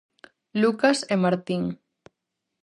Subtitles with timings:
[0.61, 1.63] Lucas e Martín.